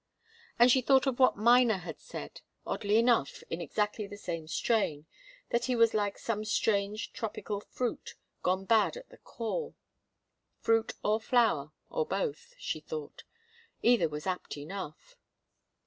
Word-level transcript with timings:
And 0.57 0.71
she 0.71 0.81
thought 0.81 1.05
of 1.05 1.19
what 1.19 1.37
Miner 1.37 1.77
had 1.77 1.99
said 1.99 2.41
oddly 2.65 2.97
enough, 2.97 3.43
in 3.51 3.61
exactly 3.61 4.07
the 4.07 4.17
same 4.17 4.47
strain, 4.47 5.05
that 5.51 5.65
he 5.65 5.75
was 5.75 5.93
like 5.93 6.17
some 6.17 6.43
strange 6.43 7.13
tropical 7.13 7.59
fruit 7.61 8.15
gone 8.41 8.65
bad 8.65 8.97
at 8.97 9.09
the 9.09 9.19
core. 9.19 9.75
Fruit 10.57 10.93
or 11.03 11.19
flower, 11.21 11.71
or 11.91 12.07
both, 12.07 12.55
she 12.57 12.79
thought. 12.79 13.25
Either 13.83 14.09
was 14.09 14.25
apt 14.25 14.57
enough. 14.57 15.17